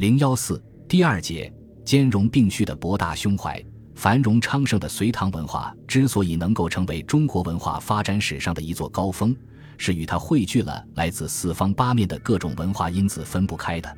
[0.00, 0.58] 零幺四
[0.88, 1.52] 第二节，
[1.84, 3.62] 兼容并蓄的博大胸怀。
[3.94, 9.36] 繁荣昌盛的隋唐文化之所以能够成为中国文化发展史上的一座高峰，
[9.76, 13.94] 是与它汇聚了来自四方八面的各种文化因子分不开的。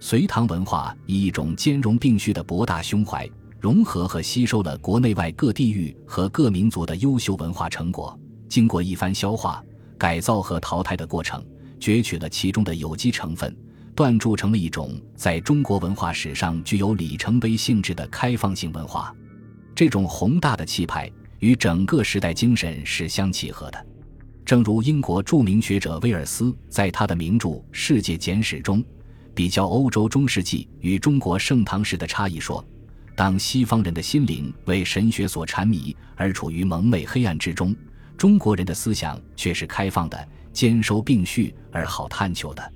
[0.00, 3.30] 隋唐文化以一种兼容并蓄的博大胸怀，
[3.60, 8.18] 融合和吸收了国内外各地域和各民族的优秀文化成果，
[8.48, 9.62] 经过一番消化、
[9.98, 11.44] 改造和淘汰的过程，
[11.78, 13.54] 攫取了其中的有机成分。
[13.96, 19.14] 锻铸成了一种在中国文化史上具有里程碑性质的开放性文化，
[19.74, 23.86] 这种宏大的气派与整个时代精神是相契合的。
[24.44, 28.84] 正如英国著名学者威尔斯在他的名著《世界简史》中
[29.32, 32.62] 比较欧洲中世纪与中国盛唐时的差异说
[33.16, 37.74] ：“当西方人的心灵为神学所缠迷而处于蒙昧黑暗之中，
[38.18, 42.70] 中国人的思想却是开放的、兼收并蓄而好探求的。”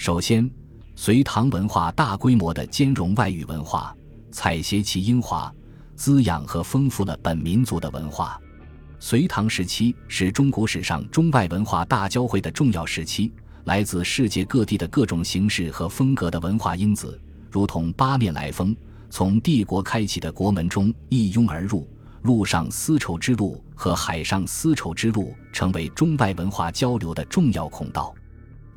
[0.00, 0.50] 首先，
[0.96, 3.94] 隋唐文化大规模的兼容外域文化，
[4.32, 5.54] 采撷其英华，
[5.94, 8.40] 滋养和丰富了本民族的文化。
[8.98, 13.30] 隋唐时期是中国史上中外文化大交汇的重要时期，
[13.64, 18.74] 来自世界各地的各种形式和风格的文化因子，如同八面来风，
[19.10, 21.86] 从帝国开启的国门中一拥而入。
[22.22, 28.14] 陆上丝绸之路和海上丝绸之路成为中外文化交流的重要孔道。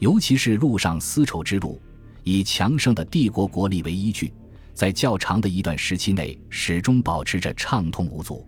[0.04, 1.82] 尤其是陆上丝绸之路，
[2.26, 4.34] 以强盛的帝国国力为依据，
[4.74, 8.46] 在较长的一段时期内始终保持着畅通无阻。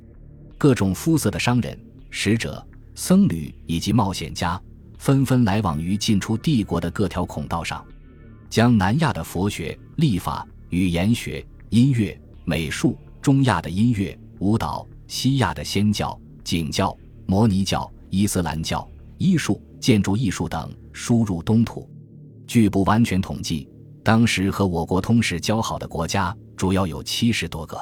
[0.58, 2.62] 各种肤色的商人、使者、
[2.94, 4.62] 僧侣以及冒险家
[4.98, 7.86] 纷纷来往于进出帝国的各条孔道上，
[8.50, 16.94] 将南亚的佛学、历法、语言学、音乐、美术，中亚的音乐、舞蹈，西亚的仙教、景教、
[17.26, 18.86] 摩尼教、伊斯兰教、
[19.18, 20.70] 医术、建筑艺术等。
[20.96, 21.90] 输入东土，
[22.48, 23.70] 据不完全统计，
[24.02, 27.78] 当时和我国通史交好的国家主要有七十多个。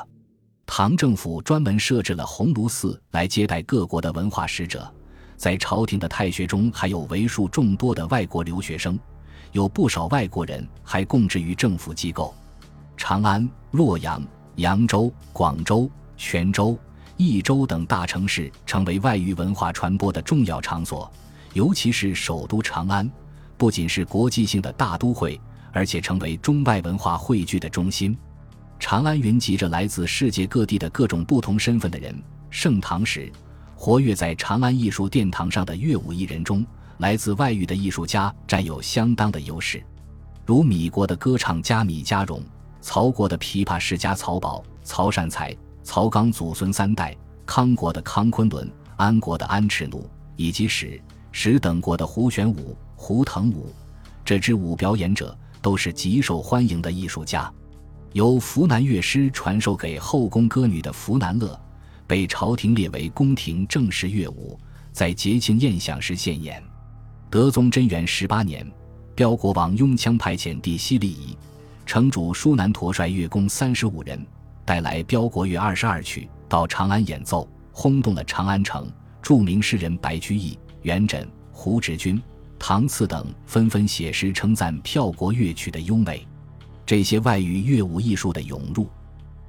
[0.66, 4.92] 唐政府专门设置了鸿胪寺来接待各国的文化使者，
[5.38, 9.00] 在朝廷的太学中还有为数众多的外国留学生，
[9.52, 12.34] 有不少外国人还供职于政府机构。
[12.98, 14.24] 长安、洛阳、
[14.56, 15.88] 扬州、广州、
[16.18, 16.76] 泉州、
[17.16, 21.10] 益州等大城市成为外域文化传播的重要场所。
[21.54, 23.10] 尤其是首都长安，
[23.58, 25.40] 不仅是国际性的大都会，
[25.72, 28.18] 而且成为中外文化汇聚的中心。
[28.80, 32.14] 长安云集着来自世界各地的各种不同身份的人。
[32.50, 33.32] 盛唐时，
[33.76, 36.66] 活跃在长安艺术殿堂上的乐舞艺人中，
[36.98, 39.84] 来自外域的艺术家占有相当的优势，
[40.46, 42.42] 如米国的歌唱家米家荣，
[42.82, 47.16] 曹国的琵琶世家曹宝、曹善才、曹刚祖孙三代，
[47.46, 51.02] 康国的康昆仑，安国的安赤奴，以及史。
[51.34, 53.74] 使等国的胡旋舞、胡腾舞，
[54.24, 57.52] 这支舞表演者都是极受欢迎的艺术家。
[58.14, 61.60] 由湖南乐师传授给后宫歌女的湖南乐，
[62.06, 64.58] 被朝廷列为宫廷正式乐舞，
[64.92, 66.64] 在节庆宴享时献演。
[67.32, 68.66] 德宗贞元十八年，
[69.16, 71.36] 标国王拥羌派遣弟西利夷，
[71.84, 74.24] 城主舒南陀率乐工三十五人，
[74.64, 78.88] 带来标国乐二十二曲，到长安演奏，轰动了长安城。
[79.24, 80.60] 著名诗人白居易。
[80.84, 82.22] 元稹、胡志军、
[82.60, 86.26] 唐赐等纷纷写诗称赞票国乐曲的优美。
[86.86, 88.88] 这些外语乐舞艺术的涌入，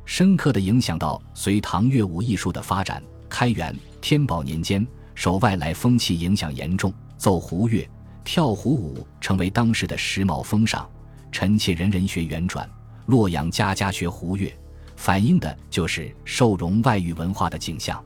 [0.05, 3.03] 深刻地影响到隋唐乐舞艺术的发展。
[3.29, 7.89] 开元、天宝年间，受外来风气影响严重，奏胡乐、
[8.23, 10.89] 跳胡舞成为当时的时髦风尚。
[11.33, 12.69] 臣妾人人学元转，
[13.07, 14.53] 洛阳家家学胡乐，
[14.95, 18.01] 反映的就是受容外域文化的景象。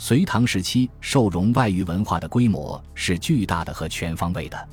[0.00, 4.68] 隋唐时期受容外域文化的规模是巨大的和全方位的。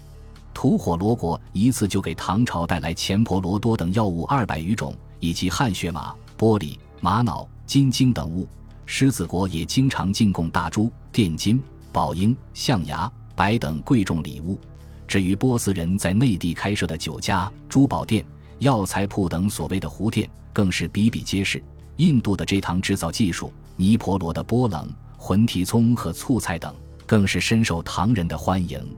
[0.54, 8.48] 吐火罗国一次就给唐朝带来钱婆罗多等药物二百余种，以及汗血马、玻璃、玛瑙、金晶等物。
[8.86, 14.60] 狮子国也经常进贡大珠、钿金、宝英、象牙、白等贵重礼物。
[15.08, 18.24] 至于波斯人在内地开设的酒家、珠宝店、
[18.60, 21.62] 药材铺等所谓的胡店，更是比比皆是。
[21.98, 24.88] 印度的这堂制造技术，尼婆罗的波棱。
[25.28, 26.72] 混体葱和醋菜等
[27.04, 28.96] 更是深受唐人的欢迎。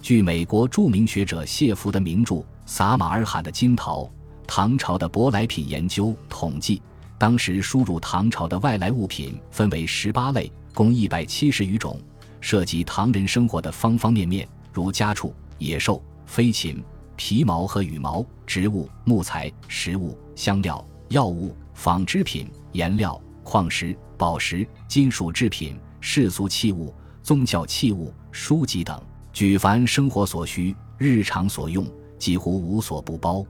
[0.00, 4.04] 据美国著名学者谢弗的名著《撒马尔罕的金桃》
[4.46, 6.80] 《唐朝的舶来品研究》统计，
[7.18, 12.00] 当时输入唐朝的外来物品分为十八类，共一百七十余种，
[12.40, 16.82] 涉及唐人生活的方方面面，如家畜、野兽、飞禽、
[17.14, 23.20] 皮毛和羽毛、植物、木材、食物、香料、药物、纺织品、颜料。
[23.44, 26.92] 矿石、宝石、金属制品、世俗器物、
[27.22, 29.00] 宗教器物、书籍等，
[29.32, 31.86] 举凡生活所需、日常所用，
[32.18, 33.44] 几乎无所不包。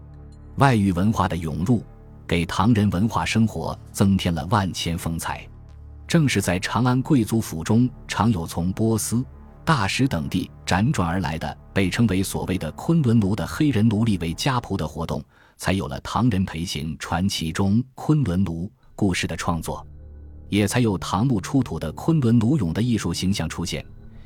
[0.56, 1.82] 外域文化的涌入，
[2.26, 5.48] 给唐人文化生活增添了万千风采。
[6.06, 9.24] 正是在长安贵族府中，常有从波斯、
[9.64, 15.22] 大食等地辗转而来的，被称为所谓的“昆仑奴”的黑人奴隶为家仆的活动，
[15.56, 19.86] 才有了唐人裴行传奇中昆仑奴故事的创作，
[20.48, 23.84] 也才有唐墓出土的昆仑奴俑的艺术形象出现。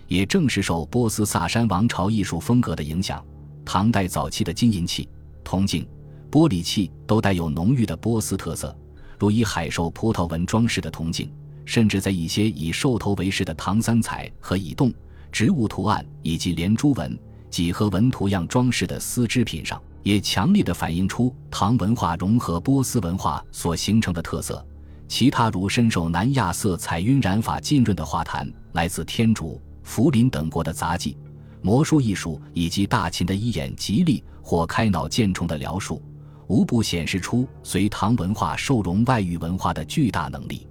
[0.08, 3.24] 也正是受波斯萨珊王朝艺术风格的影响，
[3.64, 5.08] 唐代早期的金银器、
[5.42, 5.86] 铜镜。
[6.30, 8.74] 玻璃器都带有浓郁的波斯特色，
[9.18, 11.30] 如以海兽葡萄纹装饰的铜镜，
[11.66, 14.90] 甚至在一些以兽头为饰的唐三彩和以动
[15.30, 17.18] 植物图案以及连珠纹、
[17.50, 24.66] 几何纹图样装饰的丝织品上，也强烈的反映出唐文化融合波斯文化所形成的特色。
[25.12, 31.18] 其他如深受南亚色彩晕染法浸润的画坛，来自天竺、福林等国的杂技、
[31.60, 36.02] 魔术艺术，以及大秦的一眼吉利或开脑见虫的疗术。
[36.46, 40.66] 无不显示出隋唐文化受融外域文化的巨大能力。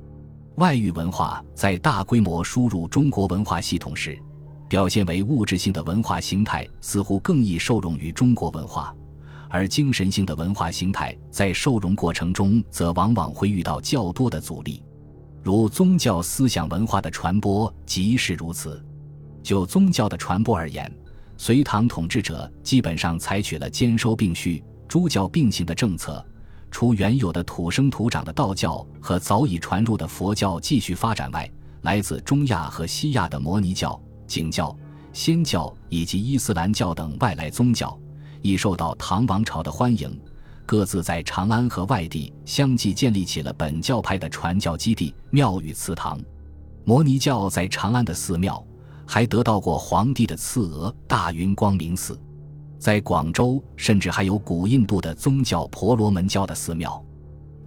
[0.56, 4.18] 外域文化在大规模输入中国文化系统时，
[4.68, 8.92] 表现为物质性的文化形态似乎更易受融于中国文化，
[9.52, 14.82] 而精神性的文化形态在受融过程中则往往会遇到较多的阻力。
[15.44, 18.84] 如宗教思想文化的传播即是如此。
[19.44, 20.92] 就宗教的传播而言，
[21.36, 24.64] 隋唐统治者基本上采取了兼收并蓄。
[24.88, 26.24] 诸教并行的政策，
[26.70, 31.50] 除原有的土生土长的道教和早已传入的佛教继续发展外，
[31.84, 34.76] 来自中亚和西亚的摩尼教、景教、
[35.14, 37.98] 仙教以及伊斯兰教等外来宗教，
[38.42, 40.20] 亦受到唐王朝的欢迎，
[40.66, 46.20] 各自在长安和外地相继建立起了本教派的传教基地、庙宇、祠堂。
[46.84, 48.66] 摩尼教在长安的寺庙，
[49.06, 52.20] 还得到过皇帝的赐额——大云光明寺。
[52.80, 57.04] 在广州，甚至还有古印度的宗教婆罗门教的寺庙，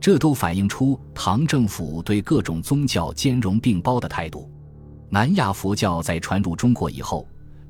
[0.01, 4.51] 这都反映出唐政府对各种宗教兼容并包的态度。
[5.09, 7.25] 南亚佛教在传入中国以后，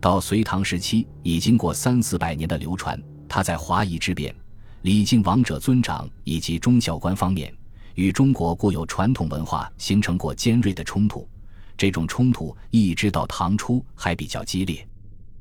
[0.05, 4.35] 到隋唐时期已经过三四百年的流传，它在华夷之变、
[4.83, 7.51] 礼敬王者尊长以及忠孝观方面，
[7.95, 11.27] 与中国固有传统文化形成过尖锐的冲突。
[11.75, 14.87] 这种冲突一直到唐初还比较激烈，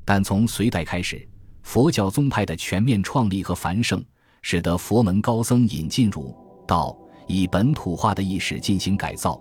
[0.02, 1.28] 但从隋代开始。
[1.62, 4.02] 佛教宗派的全面创立和繁盛，
[4.40, 6.34] 使得佛门高僧引进儒
[6.66, 6.96] 道，
[7.26, 9.38] 以本土化的意识进行改造，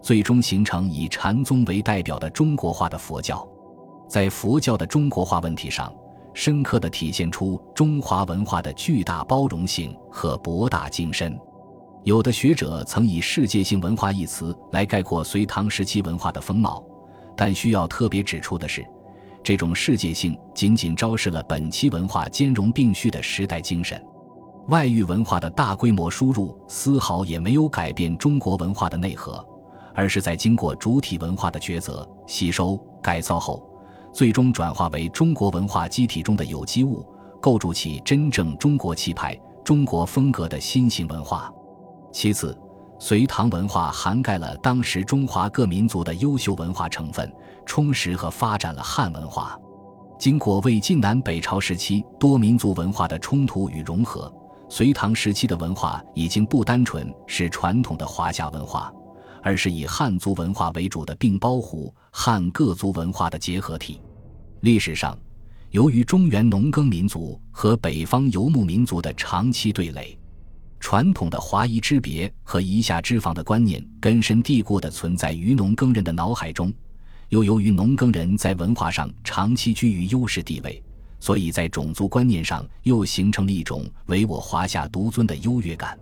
[0.00, 3.46] 最终形成以禅宗为代表的中国化的佛教。
[4.12, 5.90] 在佛教的中国化问题上，
[6.34, 11.34] 深刻地体现出中华文化的巨大包容性和博大精深。
[12.04, 16.84] 有的学者曾以“世界性文化”一词来概括隋唐时期文化的风貌，
[17.34, 18.86] 但需要特别指出的是。
[19.42, 23.98] 这种世界性仅仅昭示了本期文化兼容并蓄的时代精神，
[24.68, 29.42] 外域文化的大规模输入丝毫也没有改变中国文化的内核，
[29.94, 33.66] 而是在经过主体文化的抉择、吸收、改造后，
[34.12, 37.04] 最终转化为中国文化机体中的有机物，
[37.40, 41.52] 构筑起真正中国气派、中国风格的新型文化。
[42.12, 42.56] 其次。
[42.98, 47.28] 隋唐文化涵盖了当时中华各民族的优秀文化成分，
[47.66, 49.58] 充实和发展了汉文化。
[50.20, 54.32] 经过魏晋南北朝时期多民族文化的冲突与融合，
[54.68, 58.92] 隋唐时期的文化已经不单纯是传统的华夏文化，
[59.42, 64.00] 而是以汉族文化为主的并包湖汉各族文化的结合体。
[64.60, 65.18] 历史上，
[65.70, 70.16] 由于中原农耕民族和北方游牧民族的长期对垒。
[70.78, 76.72] 传统的华夷之别和夷夏之防的观念根深蒂固地存在于农耕人的脑海中，
[77.28, 80.82] 又由于农耕人在文化上长期居于优势地位，
[81.20, 85.96] 所以在种族观念上又形成了一种唯我华夏独尊的优越感，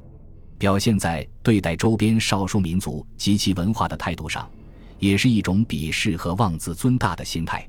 [0.61, 4.47] 表现在对待周边少数民族及其文化的态度上，
[4.99, 7.67] 也是一种鄙视和妄自尊大的心态。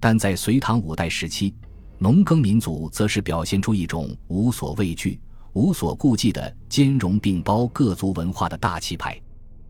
[0.00, 1.54] 但在隋唐五代时期，
[1.96, 5.20] 农耕民族则是表现出一种无所畏惧。
[5.52, 9.16] 无所顾忌的兼容并包各族文化的大气派，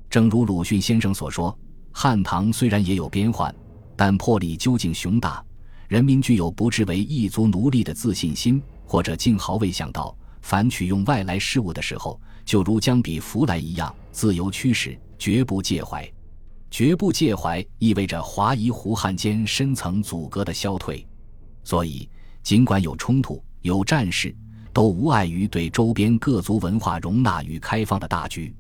[0.09, 1.55] 正如鲁迅先生所说
[1.93, 3.55] ：“汉唐虽然也有边患，
[3.95, 5.45] 但魄力究竟雄大，
[5.87, 16.09] 人民具有不至为异族奴隶的自信心，或者竟毫未想到，凡取用外来事物的时候，就如将彼扶来一样，自由驱使，绝不介怀。
[16.71, 21.07] 绝不介怀意味着华夷胡汉间深层阻隔的消退，
[21.63, 22.09] 所以
[22.43, 24.35] 尽管有冲突，有战事。”
[24.75, 28.53] 都无碍于对周边各族文化容纳与开放的大局。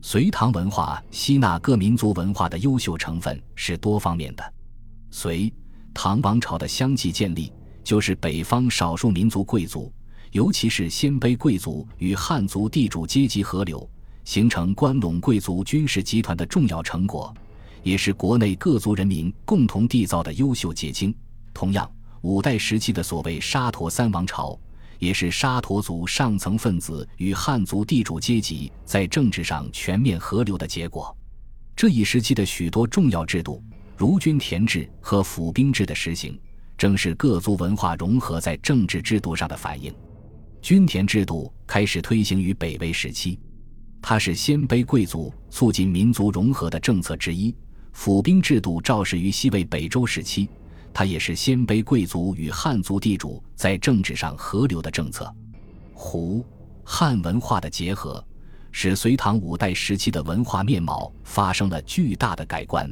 [0.00, 4.42] 隋唐文化吸纳各民族文化的优秀成分是多方面的。
[5.12, 5.54] 隋
[5.94, 7.52] 唐王朝的相继建立，
[7.84, 9.92] 就是北方少数民族贵族
[10.32, 13.88] 尤其是鲜卑贵族与汉族地主阶级合流，
[14.24, 17.32] 形成关陇贵族军事集团的重要成果，
[17.82, 21.14] 也是国内各族人民共同缔造的优秀结晶。
[21.52, 21.90] 同样，
[22.22, 24.58] 五代时期的所谓沙陀三王朝，
[24.98, 31.14] 也是沙陀族上层分子与汉族地主阶级在政治上全面合流的结果。
[31.76, 33.62] 这一时期的许多重要制度，
[33.98, 36.40] 如均田制和府兵制的实行，
[36.78, 39.92] 正是各族文化融合在政治制度上的反映。
[40.62, 43.36] 均田制度开始推行于北魏时期，
[44.00, 47.52] 它是鲜卑贵族促进民族融合的政策之一。
[47.92, 50.48] 府兵制度肇始于西魏北周时期，
[50.94, 55.34] 它也是鲜卑贵族与汉族地主在政治上合流的政策。
[55.92, 56.46] 胡
[56.84, 58.24] 汉文化的结合，
[58.70, 62.88] 使隋唐五代时期的文化面貌发生了巨大的改观。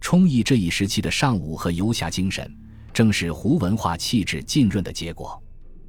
[0.00, 2.52] 充溢这一时期的尚武和游侠精神，
[2.92, 5.40] 正是胡文化气质浸润的结果。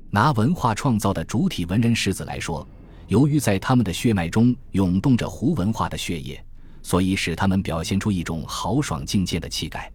[0.10, 2.68] 拿文化创造的主体文人士子来说，
[3.08, 6.42] 由于在他们的血脉中涌动着胡文化的血液，
[6.82, 9.92] 所以使他们表现出一种豪爽境界的气概。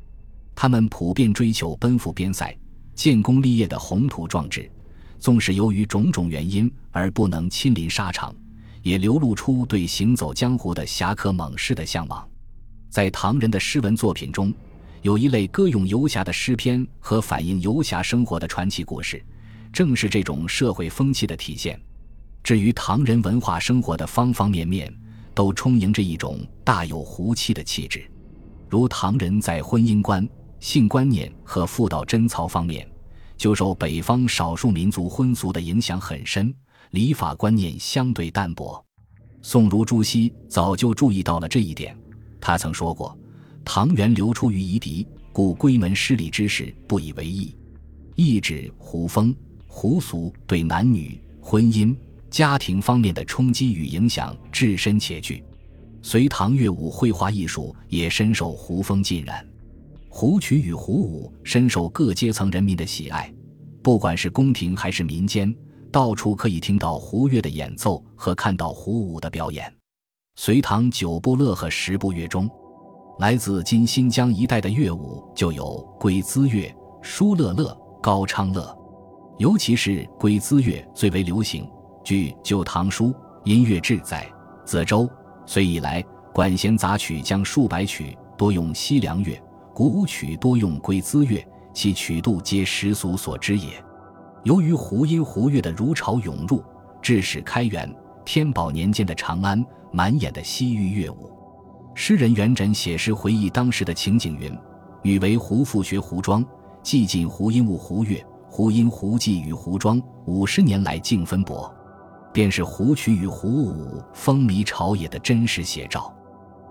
[0.54, 2.54] 他们普遍追求奔赴边塞、
[2.94, 4.70] 建功立业的宏图壮志，
[5.18, 8.34] 纵使由于种种原因而不能亲临沙场，
[8.82, 12.28] 也流露出对行走江湖的侠客猛士的向往。
[12.90, 14.52] 在唐人的诗文作品中，
[15.00, 19.24] 有一类歌咏游侠的诗篇和反映游侠生活的传奇故事。
[19.72, 21.80] 正是这种社会风气的体现。
[22.42, 24.92] 至于唐人文化生活的方方面面，
[25.34, 28.04] 都充盈着一种大有胡气的气质。
[28.68, 30.28] 如唐人在婚姻观、
[30.60, 32.86] 性观念和妇道贞操方面，
[33.36, 36.54] 就受北方少数民族婚俗的影响很深，
[36.90, 38.84] 礼法观念相对淡薄。
[39.40, 41.96] 宋儒朱熹早就注意到了这一点。
[42.40, 43.16] 他曾说过
[43.64, 47.56] ：“唐元流出于夷狄，故闺门失礼之事不以为意。”
[48.14, 49.34] 意指胡风。
[49.74, 51.96] 胡俗对男女、婚姻、
[52.30, 55.42] 家庭方面的冲击与影响至深且巨。
[56.02, 59.44] 隋唐乐舞绘画艺术也深受胡风浸染，
[60.10, 63.32] 胡曲与胡舞深受各阶层人民的喜爱。
[63.82, 65.52] 不管是宫廷还是民间，
[65.90, 69.74] 到处可以听到胡乐的演奏和看到胡舞的表演。
[70.36, 72.48] 隋唐九部乐和十部乐中，
[73.20, 78.78] 来自今新疆一带的乐舞就有龟兹乐、疏勒乐、高昌乐。
[79.38, 81.68] 尤其是龟兹乐最为流行。
[82.04, 83.06] 据《旧唐书·
[83.44, 84.26] 音乐志》载，
[84.64, 85.08] 子周
[85.46, 89.40] 隋以来，管弦杂曲将数百曲多用西凉乐，
[89.72, 93.82] 鼓舞曲多用龟兹乐，其曲度皆时俗所知也。
[94.44, 96.62] 由于胡音胡乐的如潮涌入，
[97.00, 97.92] 致使开元、
[98.24, 101.30] 天宝年间的长安满眼的西域乐舞。
[101.94, 104.56] 诗人元稹写诗回忆当时的情景云
[105.02, 106.44] ：“女为胡妇学胡庄，
[106.82, 108.24] 既进胡音舞胡乐。”
[108.54, 111.74] 胡音、胡记与胡庄五十年来竞分伯，
[112.34, 116.12] 便是胡曲与胡舞风靡朝野的真实写照。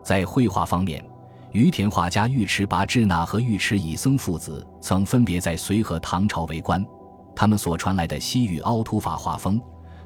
[0.04, 1.04] 在绘画方面，
[1.54, 6.86] 于田画家尉迟拔志那和尉迟乙僧父子曾分别在隋和唐朝为官，
[7.36, 9.60] 他们所传来的西域凹凸法画风，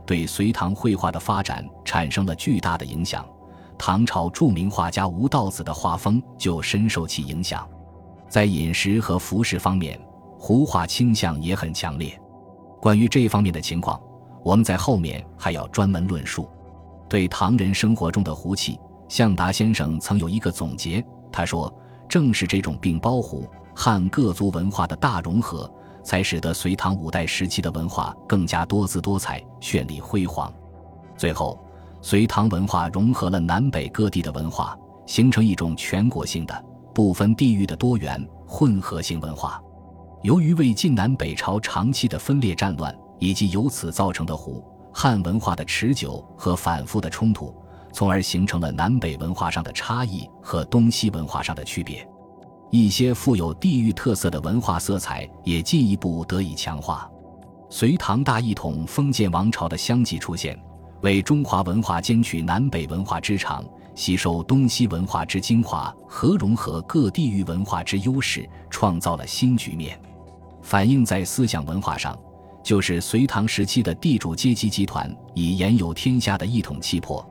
[0.06, 3.26] 对隋唐绘画的发展产生了巨大的影响。
[3.78, 7.68] 唐朝著名画家吴道子的画风就深受其影响。
[8.30, 10.00] 在饮食和服饰方面。
[10.48, 12.16] 胡化倾向也很强烈，
[12.80, 14.00] 关于这方面的情况，
[14.44, 16.48] 我们在后面还要专门论述。
[17.10, 21.74] 对唐人生活中的胡气，向达先生曾有一个总结，他说
[22.08, 25.68] ：“正是这种并包胡汉各族文化的大融合，
[26.04, 30.54] 才使得隋唐五代时期的文化更加多姿多彩、绚丽辉煌。
[31.18, 31.60] 最后，
[32.04, 39.60] 隋唐文化融合了南北各地的文化，形成一种全国性的、不分地域的多元混合性文化。”
[40.26, 47.54] 由于魏晋南北朝长期的分裂战乱，以及由此造成的胡汉文化的持久和反复的冲突，
[47.94, 52.04] 从而形成了南北文化上的差异和东西文化上的区别。
[52.72, 57.08] 一些富有地域特色的文化色彩也进一步得以强化。
[57.70, 60.60] 隋唐大一统封建王朝的相继出现，
[61.02, 63.64] 为中华文化兼取南北文化之长。
[63.94, 69.98] 吸收东西文化之精华和融合各地域文化之优势，创造了新局面。
[70.66, 72.18] 反映在思想文化上，
[72.64, 77.24] 就是隋唐时期的地主阶级集团以言有天下的一统气魄，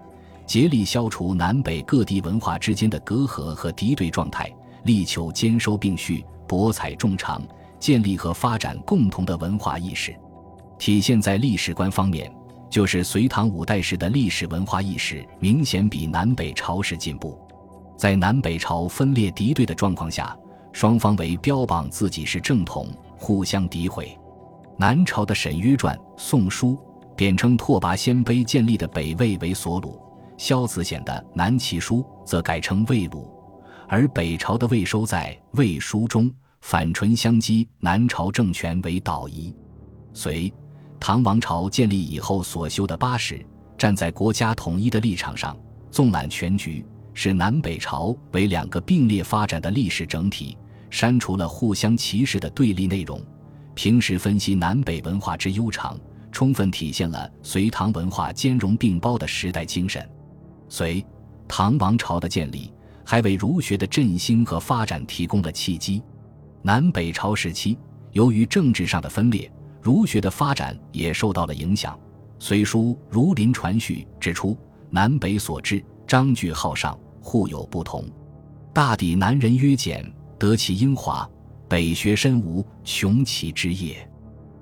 [0.47, 4.49] 竭力消除南北各地文化之间的隔阂和敌对状态，
[4.85, 7.43] 力求兼收并蓄、博采众长，
[7.81, 10.15] 建立和发展共同的文化意识。
[10.79, 12.33] 体现在历史观方面，
[12.71, 17.37] 就是隋唐五代时的历史文化意识明显比南北朝时进步。
[17.97, 20.37] 在南北朝分裂敌对的状况下，
[20.71, 22.87] 双方为标榜自己是正统。
[23.17, 24.19] 互相诋毁，
[24.77, 26.73] 南朝的沈约传《宋书》
[27.17, 30.01] 贬称拓跋鲜卑建立的北魏为索鲁，
[30.37, 33.31] 萧子显的《南齐书》则改称魏鲁，
[33.89, 36.31] 而北朝的魏收在《魏书》中
[36.61, 39.55] 反唇相讥南朝政权为岛夷。
[40.13, 40.53] 隋
[40.99, 43.45] 唐王朝建立以后所修的八史，
[43.77, 45.57] 站在国家统一的立场上，
[45.91, 50.57] 纵览全局，使南北朝为两个并列发展的历史整体，
[50.95, 53.21] 删除了互相歧视的对立内容。
[53.75, 55.99] 平时分析南北文化之悠长，
[56.31, 60.09] 充分体现了隋唐文化兼容并包的时代精神。
[60.69, 61.05] 隋
[61.49, 62.73] 唐王朝的建立，
[63.05, 66.01] 还为儒学的振兴和发展提供了契机。
[66.63, 67.77] 南北朝时期，
[68.13, 69.51] 由于政治上的分裂，
[69.83, 71.93] 儒学的发展也受到了影响。
[72.39, 74.57] 《隋书·儒林传序》指出
[74.91, 78.09] ：“南北所至，章句好上，互有不同。
[78.73, 80.09] 大抵南人曰简，
[80.45, 81.27] 得其英华。”
[81.67, 84.07] 北学深无穷奇之业，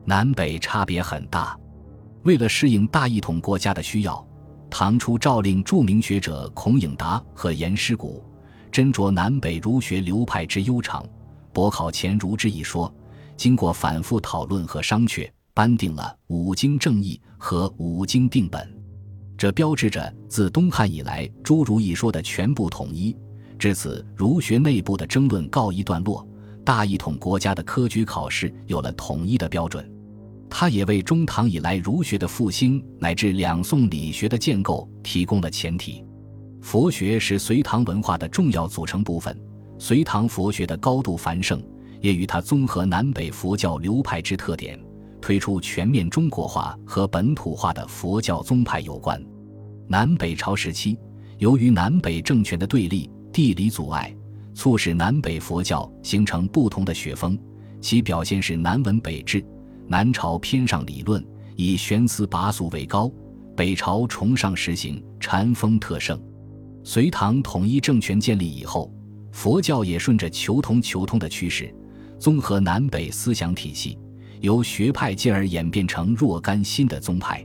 [0.05, 1.59] 南北差别很大。
[2.23, 4.25] 为了适应大一统国家的需要，
[4.71, 8.25] 唐初诏令著名学者孔颖达和颜师古
[8.71, 11.05] 斟酌南北儒学流派之悠长，
[11.53, 12.93] 博考前儒之一说。
[13.37, 18.73] 经过反复讨论和商榷，颁定了五经正义和五经定本。
[19.37, 23.15] 这标志着自东汉以来诸儒一说的全部统一。
[23.63, 26.27] 至此，儒学内部的争论告一段落。
[26.65, 29.89] 大一统国家的科举考试有了统一的标准，
[30.51, 36.05] 它也为中唐以来儒学的复兴乃至两宋理学的建构提供了前提。
[36.61, 39.41] 佛学是隋唐文化的重要组成部分，
[39.79, 41.63] 隋唐佛学的高度繁盛
[42.01, 44.77] 也与它综合南北佛教流派之特点，
[45.21, 49.25] 推出全面中国化和本土化的佛教宗派有关。
[49.87, 50.99] 南北朝时期，
[51.39, 54.15] 由于南北政权的对立、地理阻碍。
[54.55, 57.39] 促使南北佛教形成不同的学风，
[57.81, 59.43] 其表现是南文北治，
[59.89, 61.25] 南朝偏上理论，
[61.57, 63.11] 以玄思拔俗为高；
[63.57, 66.21] 北朝崇尚实行，禅风特盛。
[66.85, 68.93] 隋唐统一政权建立以后，
[69.33, 71.75] 佛教也顺着求同求通的趋势，
[72.19, 73.99] 综合南北思想体系，
[74.43, 77.45] 由学派进而演变成若干新的宗派。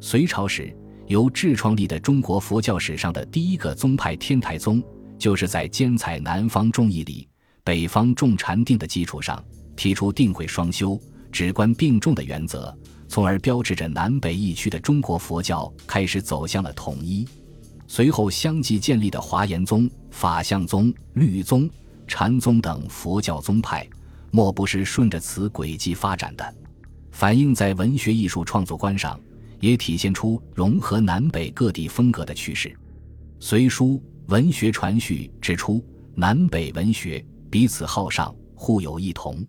[0.00, 0.74] 隋朝时，
[1.08, 4.82] 由智创立的中国佛教史上的第一个宗派天台宗。
[5.18, 7.28] 就是在兼采南方重义理、
[7.64, 9.44] 北方重禅定的基础上，
[9.76, 10.98] 提出定慧双修、
[11.32, 12.74] 止观并重的原则，
[13.08, 17.26] 从而标志着南北一区的中国佛教开始走向了统一。
[17.88, 21.68] 随后相继建立的华严宗、法相宗、律宗、
[22.06, 23.88] 禅宗等佛教宗派，
[24.30, 26.54] 莫不是顺着此轨迹发展的。
[27.10, 29.18] 反映在文学艺术创作观上，
[29.58, 32.72] 也体现出融合南北各地风格的趋势。
[33.40, 34.00] 隋书。
[34.28, 35.82] 文学传序指出，
[36.14, 39.42] 南北文学彼此好上，互有异同，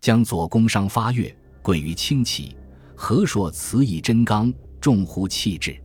[0.00, 2.54] 将左工商发越，贵于清奇；
[2.94, 5.76] 和硕词以真刚，重乎气质。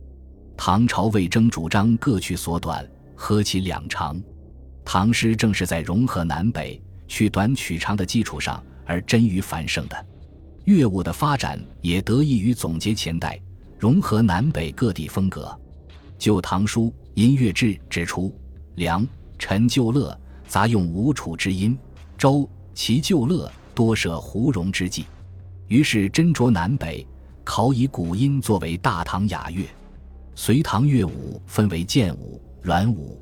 [0.56, 4.20] 唐朝魏征主张各取所短，合其两长。
[4.84, 10.06] 唐诗正是在融合南北、取短取长的基础上而臻于繁盛的。
[10.64, 13.36] 乐舞的发展也得益于总结前代，
[13.80, 15.46] 融合南北各地风格。
[16.20, 16.84] 《旧唐书·
[17.18, 18.32] 音乐志》指出
[18.78, 19.04] ：“梁、
[19.40, 21.76] 陈旧乐杂用吴楚之音；
[22.16, 25.04] 周、齐旧乐多设胡戎之技。”
[25.66, 27.04] 于是斟酌南北，
[27.42, 29.64] 考以古音作为大唐雅乐。
[30.36, 33.20] 隋唐乐舞分为剑舞、软舞。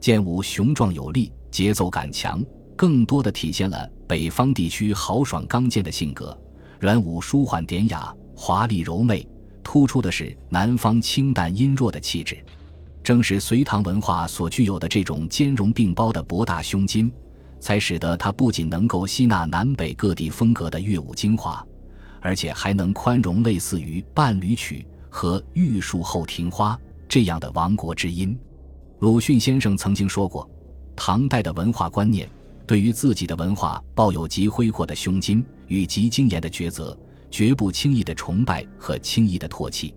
[0.00, 6.36] 剑舞雄壮有力，节奏感强，更多的体现了北方地区豪爽刚健的性格；
[6.80, 9.24] 软舞舒缓典雅，华丽柔媚。
[9.62, 12.36] 突出的是南方清淡阴弱的气质，
[13.08, 17.10] 正是隋唐文化所具有的这种兼容并包的博大胸襟，
[17.58, 21.66] 才使得它不仅能够吸纳南北各地风格的乐舞精华，
[22.20, 28.38] 而且还能宽容类似于伴侣曲和玉树后庭花这样的亡国之音。
[28.98, 30.46] 鲁迅先生曾经说过，
[30.94, 32.28] 唐代的文化观念
[32.66, 36.94] 对于自己的文化抱有极恢阔的胸襟与极精严的抉择。
[37.30, 39.94] 绝不轻易的崇拜和轻易的唾弃。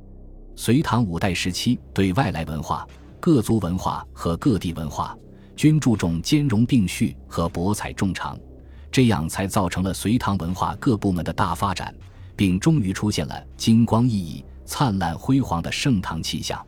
[0.54, 2.86] 隋唐五代时期，对外来文化、
[3.22, 5.16] 各族文化和各地文化，
[5.56, 8.36] 均注重兼容并蓄和博采众长，
[8.92, 11.94] 这样才造成了隋唐文化各部门的大发展，
[12.36, 16.66] 并终于出现了金光熠熠、灿烂辉煌的盛唐气象。